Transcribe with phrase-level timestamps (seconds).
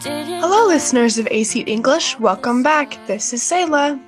[0.00, 2.16] Hello, listeners of AC English.
[2.18, 2.96] Welcome back.
[3.06, 3.98] This is Selah.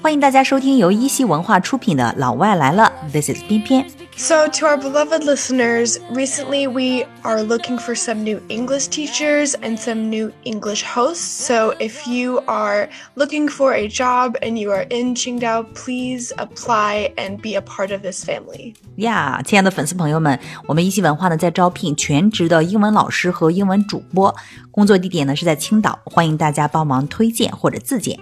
[0.00, 3.95] 欢迎大家收听由一席文化出品的《老外来了》，This is 翩翩。
[4.17, 10.09] So, to our beloved listeners, recently we are looking for some new English teachers and some
[10.09, 11.23] new English hosts.
[11.23, 17.13] So, if you are looking for a job and you are in Qingdao, please apply
[17.17, 18.75] and be a part of this family.
[18.97, 24.35] 呀，亲爱的粉丝朋友们，我们一席文化呢在招聘全职的英文老师和英文主播，
[24.69, 28.19] 工作地点呢是在青岛，欢迎大家帮忙推荐或者自荐。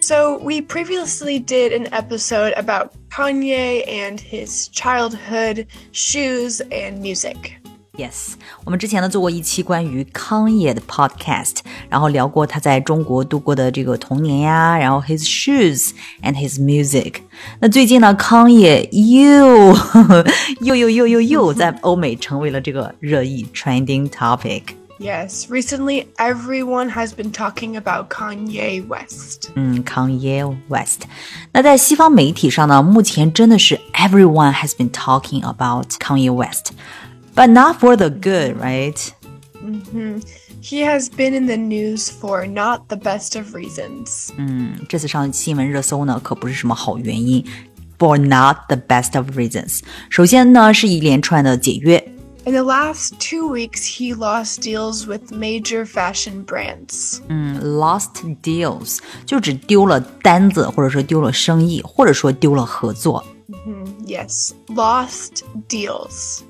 [0.00, 7.54] So, we previously did an episode about Kanye and his childhood, shoes, and music.
[7.96, 8.34] Yes，
[8.64, 11.56] 我们之前呢做过一期关于康也的 podcast，
[11.88, 15.92] 然后聊过他在中国度过的这个童年呀，然后 his shoes
[16.22, 17.14] and his music。
[17.58, 19.74] 那最近呢，康也又
[20.60, 24.62] 又又又又又在欧美成为了这个热议 trending topic。
[25.00, 29.50] Yes, recently everyone has been talking about Kanye West.
[29.54, 31.02] 嗯，Kanye West。
[31.52, 36.72] 那在西方媒体上呢，目前真的是 everyone has been talking about Kanye West,
[37.34, 38.96] but not for the good, right?
[40.62, 44.30] He has been in the news for not the best of reasons.
[44.38, 47.44] 嗯，这次上新闻热搜呢，可不是什么好原因。
[47.98, 49.80] For not the best of reasons。
[50.10, 52.09] 首先呢，是一连串的解约。
[52.44, 57.18] In the last two weeks, he lost deals with major fashion brands.
[57.28, 58.10] 嗯，lost
[58.42, 63.24] deals 就只丢了单子，或者说丢了生意，或者说丢了合作。
[64.06, 66.42] Yes, lost deals.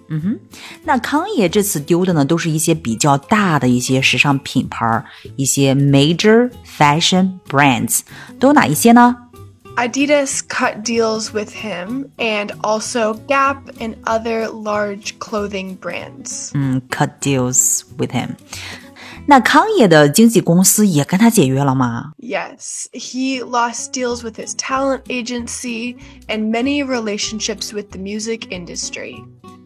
[0.84, 8.00] 那康也这次丢的呢，都是一些比较大的一些时尚品牌儿，一些 major fashion brands，
[8.38, 9.16] 都有哪一些呢？
[9.76, 16.50] Adidas cut deals with him and also Gap and other large clothing brands.
[16.54, 18.36] 嗯，cut deals with him。
[19.28, 22.12] 那康也的经纪公司也跟他解约了吗？
[22.18, 25.96] Yes, he lost deals with his talent agency
[26.28, 29.16] and many relationships with the music industry.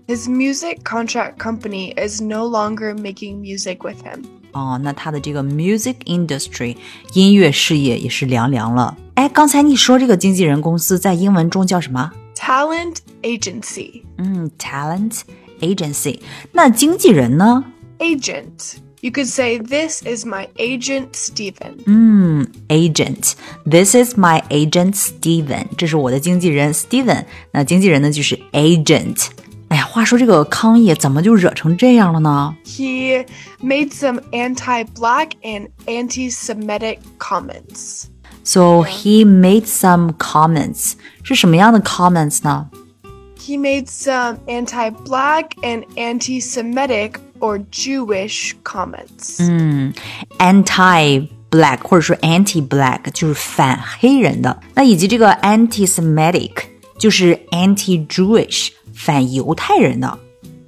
[0.09, 4.25] His music contract company is no longer making music with him.
[4.56, 6.78] 哦，那他的这个 music industry
[7.14, 8.98] 音乐事业也是凉凉了。
[9.16, 14.04] 哎，刚才你说这个经纪人公司在英文中叫什么？Talent agency.
[14.18, 15.24] 嗯，talent
[15.60, 16.20] agency。
[16.54, 17.66] 那经纪人呢
[18.00, 18.78] ？Agent.
[19.02, 21.76] You could say, This is my agent, Stephen.
[21.86, 23.34] 嗯，agent。
[23.70, 27.26] This is my agent Steven，这是我的经纪人 Steven。
[27.52, 29.28] 那经纪人呢就是 agent。
[29.69, 32.57] 哎呀，话说这个康也怎么就惹成这样了呢？
[32.65, 33.25] He
[33.63, 38.05] made some anti black and anti Semitic comments.
[38.43, 42.69] So he made some comments，是什么样的 comments 呢？
[43.39, 49.39] He made some anti black and anti Semitic or Jewish comments.
[50.39, 56.51] anti black 或者说 anti black 就是反黑人的，那以及这个 anti Semitic
[56.99, 60.19] 就是 anti Jewish 反犹太人的，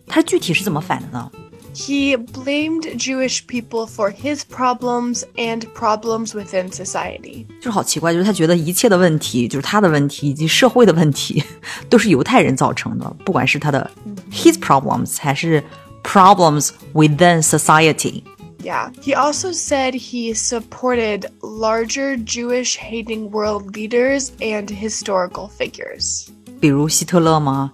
[0.06, 1.30] 它具体是怎么反的呢？
[1.74, 7.46] He blamed Jewish people for his problems and problems within society.
[7.62, 11.42] 就是好奇怪，就是他觉得一切的问题，就是他的问题以及社会的问题，
[11.88, 13.90] 都是犹太人造成的，不管是他的
[14.30, 15.64] his problems 还是
[16.04, 18.22] problems within society。
[18.62, 18.92] Yeah.
[19.02, 26.26] He also said he supported larger Jewish hating world leaders and historical figures.
[26.60, 27.72] 比如希特勒吗？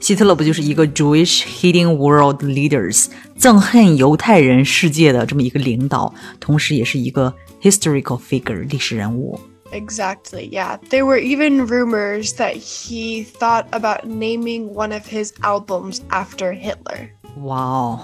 [0.00, 3.06] 希特勒不就是一个 Jewish hating world leaders
[3.38, 9.40] 憎恨犹太人世界的这么一个领导，同时也是一个 historical figure 历史人物。
[9.72, 10.78] Exactly, yeah.
[10.90, 17.10] There were even rumors that he thought about naming one of his albums after Hitler.
[17.36, 18.00] Wow,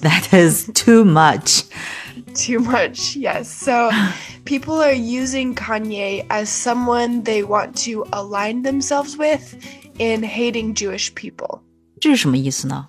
[0.00, 1.64] that is too much.
[2.34, 3.48] Too much, yes.
[3.48, 3.90] So
[4.44, 9.54] people are using Kanye as someone they want to align themselves with
[9.98, 11.60] in hating Jewish people.
[12.00, 12.86] 这是什么意思呢？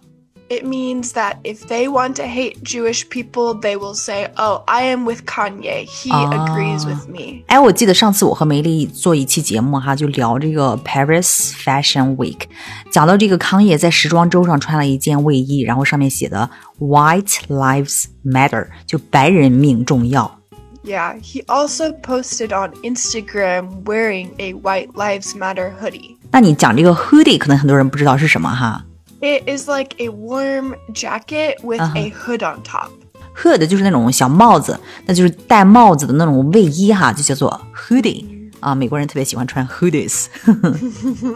[0.49, 4.83] It means that if they want to hate Jewish people, they will say, Oh, I
[4.83, 5.85] am with Kanye.
[5.85, 7.43] He agrees with me.
[7.47, 12.43] 哎，我记得上次我和梅丽做一期节目哈，就聊这个 Paris Fashion Week，
[12.89, 16.49] 讲到这个康也在时装周上穿了一件卫衣，然后上面写的
[16.79, 20.39] White Lives Matter，就白人命重要。
[20.83, 26.15] Yeah, he also posted on Instagram wearing a White Lives Matter hoodie.
[26.31, 28.85] 那你讲这个 hoodie，可能很多人不知道是什么哈。
[29.19, 32.89] It is like a warm jacket with a hood on top.
[33.35, 38.23] hood 就是那种小帽子，那就是戴帽子的那种卫衣哈，就叫做 hoodie。
[38.59, 40.25] 啊，美国人特别喜欢穿 hoodies。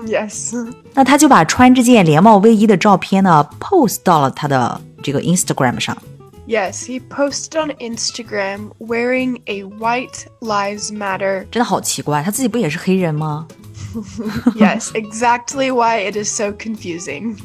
[0.07, 0.55] yes.
[0.93, 5.95] 那他就把穿这件连帽卫衣的照片呢 post 到了他的这个 Instagram 上。
[6.47, 11.45] Yes, he posted on Instagram wearing a White Lives Matter.
[11.51, 13.47] 真的好奇怪，他自己不也是黑人吗？
[14.55, 17.35] yes, exactly why it is so confusing.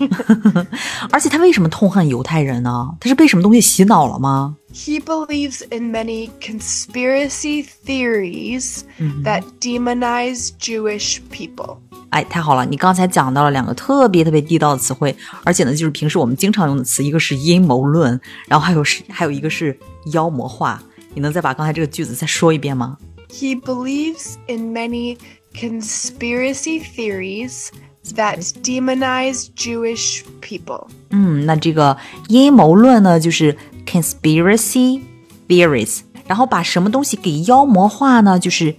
[1.11, 2.97] 而且他为什么痛恨犹太人呢？
[3.01, 4.57] 他是被什么东西洗脑了吗？
[4.73, 8.83] he believes in many conspiracy theories
[9.25, 11.79] that demonize Jewish people.
[12.12, 12.66] 哎，太好了！
[12.66, 15.16] 你刚才讲到了两个特别特别地道的词汇，
[15.46, 19.78] 而且呢，就是平时我们经常用的词，一个是阴谋论，然后还有是还有一个是
[20.12, 20.82] 妖魔化。
[21.14, 22.98] 你能再把刚才这个句子再说一遍吗
[23.30, 25.18] ？He believes in many
[25.54, 27.70] conspiracy theories
[28.14, 30.88] that demonize Jewish people.
[31.12, 31.98] 嗯，那这个
[32.28, 33.56] 阴谋论呢，就是
[33.86, 35.02] conspiracy
[35.48, 38.38] theories，然后把什么东西给妖魔化呢？
[38.38, 38.76] 就是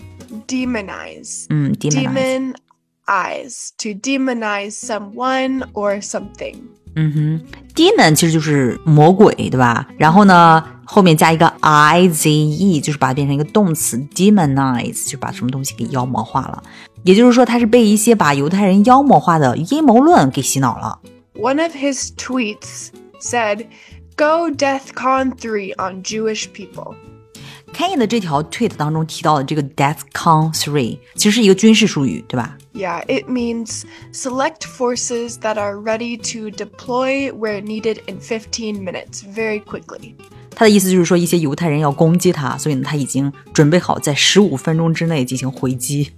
[0.46, 1.46] Demonize.
[1.48, 2.54] 嗯，demonize。
[3.06, 6.56] eyes to demonize someone or something。
[6.94, 7.40] 嗯哼
[7.74, 8.14] ，demon mm-hmm.
[8.14, 9.86] 其实就是魔鬼，对吧？
[9.96, 16.62] 然后呢，后面加一个 i z e，就是把它变成一个动词 demonize，就把什么东西给妖魔化了。
[17.04, 20.98] 也就是说，他是被一些把犹太人妖魔化的阴谋论给洗脑了。
[21.34, 22.88] One of his tweets
[23.20, 23.64] said,
[24.16, 26.94] "Go DeathCon three on Jewish people."
[27.74, 32.58] Kanye 的这条 tweet 当中提到的这个 DeathCon Three，其实是一个军事术语，对吧？
[32.73, 39.61] Yeah, it means select forces that are ready to deploy where needed in 15 minutes, very
[39.61, 40.15] quickly.
[40.55, 46.11] 他的意思就是说，一些犹太人要攻击他，所以呢，他已经准备好在十五分钟之内进行回击。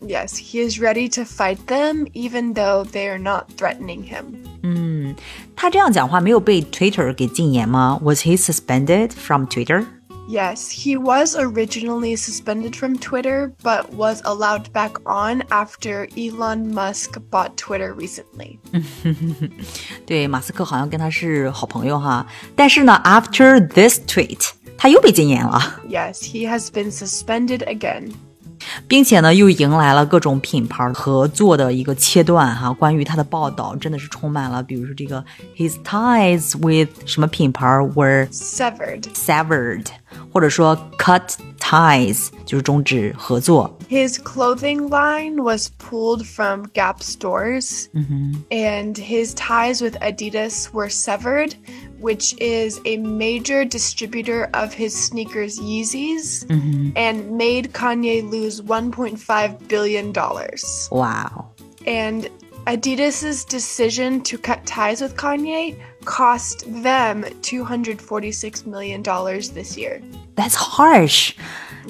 [0.00, 4.24] Yes, he is ready to fight them even though they are not threatening him.
[4.62, 5.16] 嗯，
[5.56, 7.98] 他这样讲话没有被 Twitter 给禁言吗？
[8.02, 9.86] Was he suspended from Twitter？
[10.30, 17.20] Yes, he was originally suspended from Twitter, but was allowed back on after Elon Musk
[17.30, 18.58] bought Twitter recently.
[20.04, 22.26] 对，马斯克好像跟他是好朋友哈。
[22.56, 28.12] 但是呢，after this tweet，他又被禁言了， Yes, he has been suspended again.
[28.87, 32.71] 并且呢，又迎来了各种品牌合作的一个切断哈。
[32.71, 35.23] 关于他的报道真的是充满了，比如说这个
[35.55, 37.65] his ties with 什么品牌
[37.95, 39.03] were Severed.
[39.13, 39.85] severed，
[40.31, 43.77] 或者说 cut ties 就是终止合作。
[43.91, 48.35] His clothing line was pulled from Gap stores, mm-hmm.
[48.49, 51.55] and his ties with Adidas were severed,
[51.99, 56.91] which is a major distributor of his sneakers Yeezys, mm-hmm.
[56.95, 60.13] and made Kanye lose $1.5 billion.
[60.89, 61.51] Wow.
[61.85, 62.29] And
[62.67, 70.01] Adidas's decision to cut ties with Kanye cost them $246 million this year.
[70.35, 71.35] That's harsh。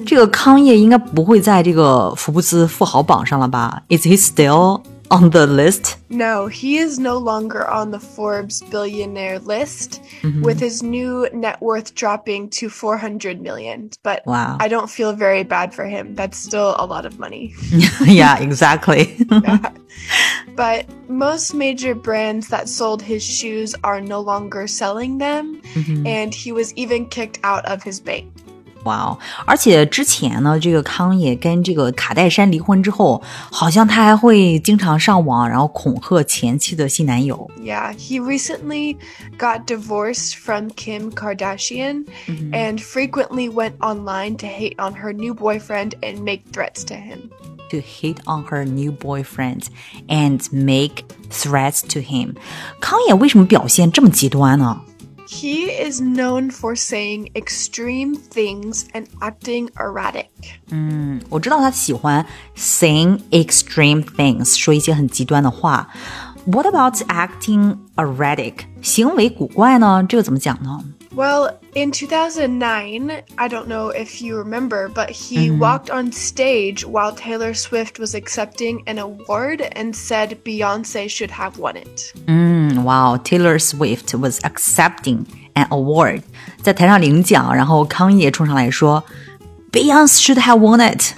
[0.05, 3.81] 这个康业应该不会在这个福布斯富豪榜上了吧？
[3.89, 5.93] Is he still on the list？
[6.09, 9.99] No, he is no longer on the Forbes billionaire list,
[10.43, 13.89] with his new net worth dropping to 400 million.
[14.03, 14.57] But Wow.
[14.59, 16.13] I don't feel very bad for him.
[16.15, 17.53] That's still a lot of money.
[18.05, 19.17] yeah, exactly.
[20.55, 25.61] but most major brands that sold his shoes are no longer selling them,
[26.05, 28.27] and he was even kicked out of his bank.
[28.83, 29.17] 哇哦！
[29.45, 33.21] 而且之前呢，这个康也跟这个卡戴珊离婚之后，
[33.51, 37.49] 好像他还会经常上网，然后恐吓前妻的新男友。
[37.61, 38.95] Yeah, he recently
[39.37, 42.05] got divorced from Kim Kardashian
[42.53, 47.29] and frequently went online to hate on her new boyfriend and make threats to him.
[47.71, 49.63] To hit on her new boyfriend
[50.07, 52.35] and make threats to him，
[52.79, 54.79] 康也为什么表现这么极端呢？
[55.27, 60.27] He is known for saying extreme things and acting erratic.
[61.29, 65.89] 我知道他喜欢 saying extreme things，说一些很极端的话。
[66.45, 68.53] What about acting erratic？
[68.81, 70.05] 行为古怪呢？
[70.07, 70.81] 这个怎么讲呢？
[71.13, 77.11] Well, in 2009, I don't know if you remember, but he walked on stage while
[77.11, 82.13] Taylor Swift was accepting an award and said Beyonce should have won it.
[82.27, 86.21] 嗯， 哇哦，Taylor Swift was accepting an award，
[86.61, 89.03] 在台上领奖，然后康也冲上来说，
[89.71, 91.13] Beyonce should have won it，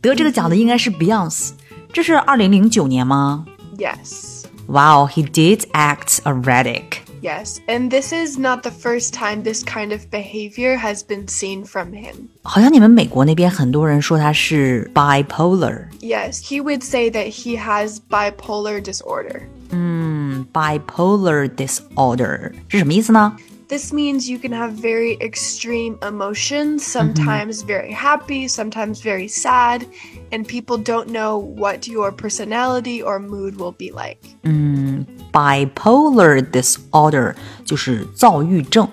[0.00, 1.50] 得这个奖的应该是 Beyonce，
[1.92, 3.46] 这是二零零九年吗？
[3.76, 4.44] Yes.
[4.68, 6.98] 哇哦，he did act erratic。
[7.20, 11.64] Yes, and this is not the first time this kind of behavior has been seen
[11.64, 12.28] from him.
[12.42, 19.42] 好像你们美国那边很多人说他是 bipolar， Yes, he would say that he has bipolar disorder.
[19.70, 20.17] 嗯
[20.52, 23.36] ，bipolar disorder 是什么意思呢？
[23.66, 29.86] This means you can have very extreme emotions, sometimes very happy, sometimes very sad,
[30.30, 34.18] and people don't know what your personality or mood will be like.
[34.42, 38.86] 嗯，bipolar disorder 就是躁郁症。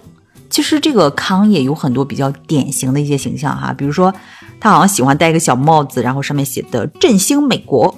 [0.56, 4.10] 其实这个康也有很多比较典型的一些形象哈，比如说
[4.58, 7.94] 他好像喜欢戴一个小帽子，然后上面写的“振兴美国”。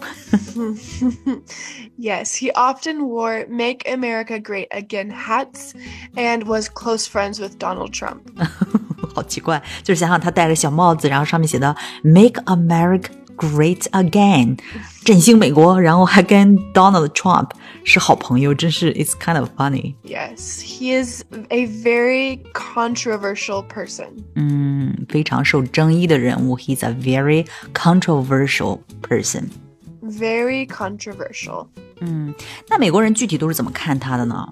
[1.96, 5.70] Yes, he often wore Make America Great Again hats
[6.16, 8.22] and was close friends with Donald Trump.
[9.14, 13.04] 好奇怪，就是想想他戴个小帽子，然后上面写的 “Make America
[13.37, 14.59] Great Again”，
[15.03, 17.49] 振兴美国，然后还跟 Donald Trump
[17.83, 19.95] 是好朋友，真是 It's kind of funny。
[20.03, 24.09] Yes, he is a very controversial person.
[24.35, 29.45] 嗯，非常受争议的人物，He's a very controversial person。
[30.01, 31.67] Very controversial.
[32.69, 34.47] 那美国人具体都是怎么看他的呢？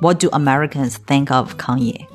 [0.00, 2.06] What do Americans think of Kanye？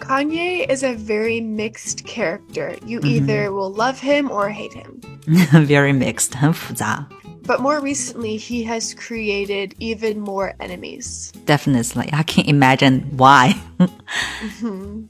[0.00, 2.76] Kanye is a very mixed character.
[2.84, 5.00] You either will love him or hate him.
[5.66, 7.06] Very mixed， 很复杂。
[7.46, 11.32] But more recently, he has created even more enemies.
[11.46, 13.54] Definitely, I can imagine why.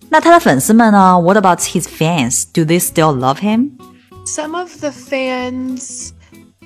[0.10, 1.18] 那他的粉丝们呢？
[1.18, 2.44] What about his fans?
[2.52, 3.78] Do they still love him?
[4.26, 6.12] Some of the fans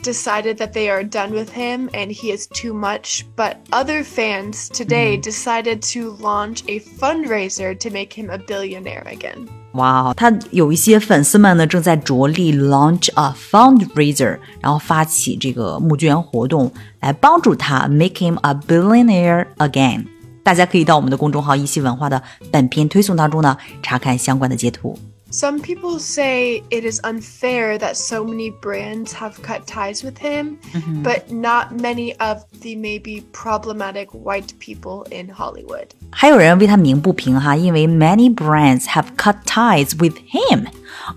[0.05, 4.69] decided that they are done with him and he is too much, but other fans
[4.71, 9.47] today decided to launch a fundraiser to make him a billionaire again.
[9.75, 20.07] 哇、他有一些粉丝们呢，正在着力 launch a fundraiser，然后发起这个募捐活动，来帮助他 make him a billionaire again。
[20.43, 24.99] 大家可以到我们的公众号“一席文化”的本篇推送当中呢，查看相关的截图。
[25.35, 30.59] Some people say it is unfair that so many brands have cut ties with him,
[31.05, 35.87] but not many of the maybe problematic white people in Hollywood.
[36.11, 40.67] 还有人为他鸣不平哈，因为 many brands have cut ties with him，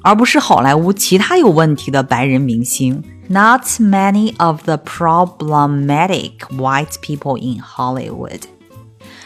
[0.03, 3.03] 而不是好莱坞其他有问题的白人明星。
[3.29, 8.41] Not many of the problematic white people in Hollywood。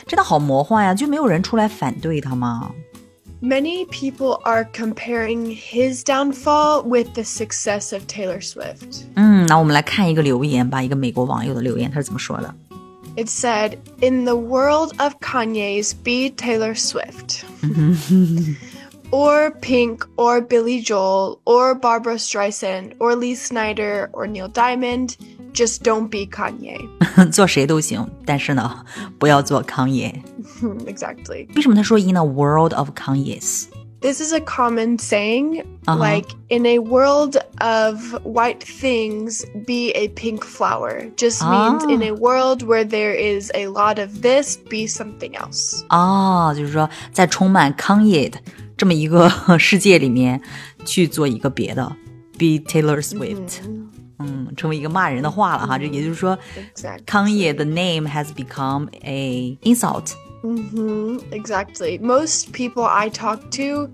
[0.05, 2.71] 真的好魔幻呀，就没有人出来反对他吗？
[3.44, 9.02] Many people are comparing his downfall with the success of Taylor Swift.
[9.16, 12.54] 嗯，那我们来看一个留言吧，一个美国网友的留言，他是怎么说的
[13.16, 17.42] ？It said, "In the world of Kanye's, be Taylor Swift."
[19.10, 25.16] or Pink, or Billy Joel, or Barbra Streisand, or Lee Snyder, or Neil Diamond,
[25.53, 26.87] Just don't be Kanye.
[27.31, 28.85] 做谁都行，但是呢，
[29.17, 30.13] 不要做康也。
[30.85, 31.47] exactly.
[31.55, 33.65] 为什么他说 in a world of Kanye's？
[33.99, 40.43] This is a common saying, like, in a world of white things, be a pink
[40.43, 41.09] flower.
[41.15, 45.83] Just means in a world where there is a lot of this, be something else.
[45.89, 48.39] 哦，就是说在充满康也的
[48.77, 50.39] 这么一个世界里面
[50.85, 51.83] 去做一个别的，
[52.37, 53.61] be Taylor Swift，、
[54.21, 55.77] 嗯，成为一个骂人的话了哈。
[55.77, 56.37] 这也就是说
[56.75, 57.01] Exactly.
[57.05, 60.13] 康也的 name has become a insult。
[60.41, 61.99] hmm exactly.
[61.99, 63.89] Most people I talk to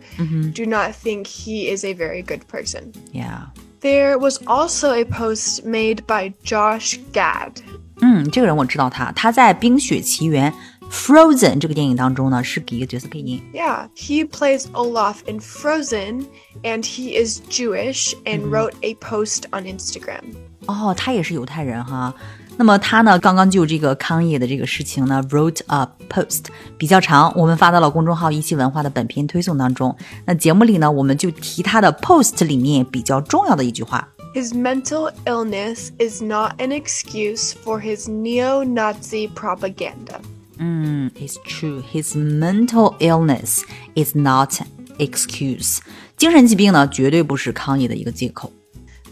[0.54, 2.92] do not think he is a very good person.
[3.14, 3.48] Yeah，
[3.82, 7.58] There was also a post made by Josh Gad.
[8.02, 10.52] 嗯，这个人我知道他，他在《冰雪奇缘》
[10.90, 13.42] Frozen 这个电影当中呢是给一个角色配音。
[13.54, 16.26] Yeah, he plays Olaf in Frozen,
[16.64, 20.22] and he is Jewish and wrote a post on Instagram.
[20.66, 22.14] 哦，他也是犹太人哈。
[22.56, 26.44] 那么他呢，刚刚就这个康也的这个事情呢，wrote a post
[26.78, 29.96] 比较长，我们发到了公众号一期文化的本篇推送当中。
[30.26, 34.08] 那节目里呢，我们就提他的 post 里面比较重要的一句话。
[34.36, 40.20] His mental illness is not an excuse for his neo Nazi propaganda.
[40.58, 41.82] 嗯，It's true.
[41.92, 43.62] His mental illness
[43.96, 44.60] is not
[44.98, 45.80] excuse.
[46.18, 48.52] 精神疾病呢，绝对不是康也的一个借口。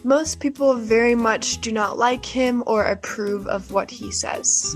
[0.04, 4.74] Most people very much do not like him or approve of what he says.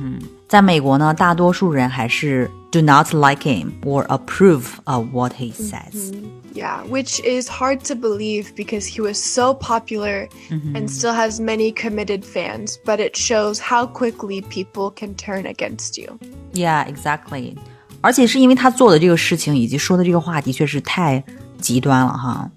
[0.47, 6.13] 在美国呢，大多数人还是 do not like him or approve of what he says。
[6.53, 11.71] Yeah, which is hard to believe because he was so popular and still has many
[11.71, 16.17] committed fans, but it shows how quickly people can turn against you.
[16.53, 17.55] Yeah, exactly.
[18.01, 21.23] 而且是因为他做的这个事情以及说的这个话，的确是太
[21.59, 22.49] 极端了哈。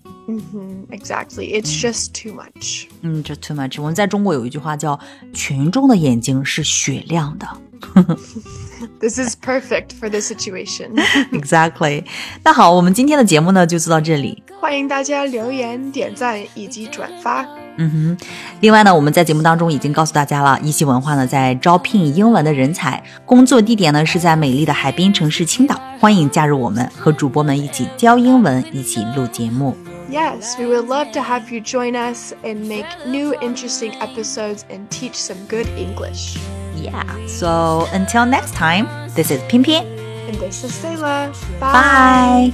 [0.91, 1.59] Exactly.
[1.59, 2.87] It's just too much.
[3.01, 3.81] 嗯，这 too much。
[3.81, 5.01] 我们在中国有一句话叫“
[5.33, 7.49] 群众的眼睛是雪亮的
[9.01, 10.95] This is perfect for this situation.
[11.33, 12.05] ”，exactly。
[12.45, 14.43] 那好，我们今天的节目呢就做到这里。
[14.61, 17.47] 欢迎大家留言、点赞以及转发。
[17.81, 18.27] 嗯哼，
[18.61, 29.77] 另外呢，我们在节目当中已经告诉大家了，一席文化呢在招聘英文的人才，工作地点呢是在美丽的海滨城市青岛，欢迎加入我们，和主播们一起教英文，一起录节目。
[30.11, 35.15] Yes, we would love to have you join us and make new interesting episodes and teach
[35.15, 36.37] some good English.
[36.76, 37.04] Yeah.
[37.28, 39.84] So until next time, this is 翩翩
[40.28, 41.32] And this is Selah.
[41.60, 42.54] Bye.